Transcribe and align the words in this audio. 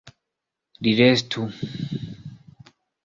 Li 0.87 0.93
restu. 1.01 1.45